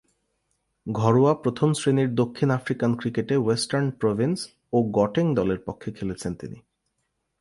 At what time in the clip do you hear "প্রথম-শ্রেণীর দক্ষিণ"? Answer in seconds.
1.33-2.49